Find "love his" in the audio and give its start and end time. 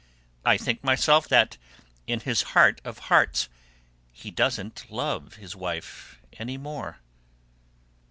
4.89-5.55